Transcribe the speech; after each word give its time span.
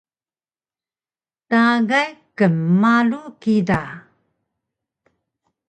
Tagay 1.49 2.09
knmalu 2.37 3.21
kida! 3.41 3.81